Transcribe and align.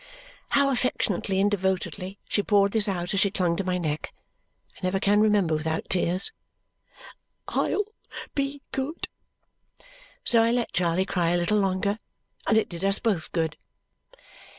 how 0.57 0.71
affectionately 0.71 1.39
and 1.39 1.51
devotedly 1.51 2.17
she 2.27 2.41
poured 2.41 2.71
this 2.71 2.87
out 2.87 3.13
as 3.13 3.19
she 3.19 3.29
clung 3.29 3.55
to 3.55 3.63
my 3.63 3.77
neck, 3.77 4.11
I 4.75 4.79
never 4.81 4.99
can 4.99 5.21
remember 5.21 5.53
without 5.53 5.91
tears 5.91 6.31
"I'll 7.49 7.83
be 8.33 8.63
good." 8.71 9.07
So 10.23 10.41
I 10.41 10.49
let 10.49 10.73
Charley 10.73 11.05
cry 11.05 11.29
a 11.29 11.37
little 11.37 11.59
longer, 11.59 11.99
and 12.47 12.57
it 12.57 12.67
did 12.67 12.83
us 12.83 12.97
both 12.97 13.31
good. 13.31 13.57